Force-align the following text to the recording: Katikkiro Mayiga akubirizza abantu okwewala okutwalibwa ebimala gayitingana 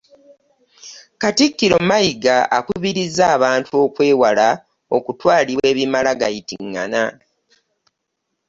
Katikkiro 1.21 1.77
Mayiga 1.89 2.37
akubirizza 2.57 3.23
abantu 3.35 3.71
okwewala 3.85 4.47
okutwalibwa 4.97 5.63
ebimala 5.71 6.11
gayitingana 6.21 7.01